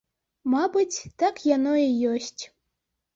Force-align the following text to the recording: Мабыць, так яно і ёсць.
Мабыць, 0.53 0.97
так 1.23 1.41
яно 1.55 1.73
і 1.83 1.87
ёсць. 2.13 2.43